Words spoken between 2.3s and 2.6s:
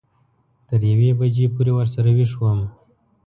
وم.